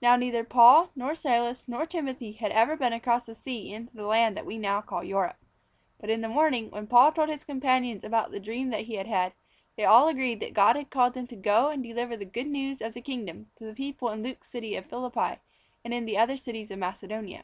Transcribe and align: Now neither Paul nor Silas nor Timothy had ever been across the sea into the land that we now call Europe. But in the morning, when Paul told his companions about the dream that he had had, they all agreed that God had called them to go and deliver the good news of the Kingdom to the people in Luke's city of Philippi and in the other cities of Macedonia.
Now 0.00 0.14
neither 0.14 0.44
Paul 0.44 0.90
nor 0.94 1.16
Silas 1.16 1.64
nor 1.66 1.86
Timothy 1.86 2.30
had 2.30 2.52
ever 2.52 2.76
been 2.76 2.92
across 2.92 3.26
the 3.26 3.34
sea 3.34 3.72
into 3.74 3.96
the 3.96 4.04
land 4.06 4.36
that 4.36 4.46
we 4.46 4.58
now 4.58 4.80
call 4.80 5.02
Europe. 5.02 5.38
But 5.98 6.08
in 6.08 6.20
the 6.20 6.28
morning, 6.28 6.70
when 6.70 6.86
Paul 6.86 7.10
told 7.10 7.30
his 7.30 7.42
companions 7.42 8.04
about 8.04 8.30
the 8.30 8.38
dream 8.38 8.70
that 8.70 8.82
he 8.84 8.94
had 8.94 9.08
had, 9.08 9.32
they 9.74 9.84
all 9.84 10.06
agreed 10.06 10.38
that 10.38 10.54
God 10.54 10.76
had 10.76 10.88
called 10.90 11.14
them 11.14 11.26
to 11.26 11.34
go 11.34 11.68
and 11.70 11.82
deliver 11.82 12.16
the 12.16 12.24
good 12.24 12.46
news 12.46 12.80
of 12.80 12.94
the 12.94 13.02
Kingdom 13.02 13.50
to 13.56 13.64
the 13.66 13.74
people 13.74 14.08
in 14.10 14.22
Luke's 14.22 14.46
city 14.48 14.76
of 14.76 14.86
Philippi 14.86 15.40
and 15.84 15.92
in 15.92 16.04
the 16.04 16.16
other 16.16 16.36
cities 16.36 16.70
of 16.70 16.78
Macedonia. 16.78 17.42